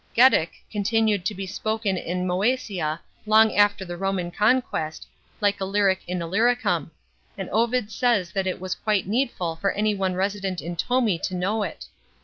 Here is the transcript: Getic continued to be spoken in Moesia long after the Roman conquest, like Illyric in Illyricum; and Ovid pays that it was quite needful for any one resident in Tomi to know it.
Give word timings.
Getic 0.17 0.49
continued 0.71 1.25
to 1.25 1.35
be 1.35 1.45
spoken 1.45 1.95
in 1.95 2.25
Moesia 2.25 3.01
long 3.27 3.55
after 3.55 3.85
the 3.85 3.97
Roman 3.97 4.31
conquest, 4.31 5.05
like 5.41 5.59
Illyric 5.61 5.99
in 6.07 6.19
Illyricum; 6.23 6.89
and 7.37 7.47
Ovid 7.51 7.89
pays 8.01 8.31
that 8.31 8.47
it 8.47 8.59
was 8.59 8.73
quite 8.73 9.05
needful 9.05 9.57
for 9.57 9.71
any 9.73 9.93
one 9.93 10.15
resident 10.15 10.59
in 10.59 10.75
Tomi 10.75 11.19
to 11.19 11.35
know 11.35 11.61
it. 11.61 11.85